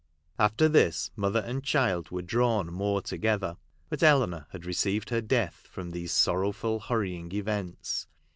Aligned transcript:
After 0.39 0.67
this, 0.67 1.11
mother 1.15 1.41
and 1.41 1.63
child 1.63 2.09
were 2.09 2.23
drawn 2.23 2.73
more 2.73 3.03
together. 3.03 3.57
But 3.87 4.01
Eleanor 4.01 4.47
had 4.49 4.65
received 4.65 5.11
her 5.11 5.21
death 5.21 5.67
from 5.71 5.91
these 5.91 6.11
sorrowful, 6.11 6.79
hurrying 6.79 7.31
events. 7.33 8.07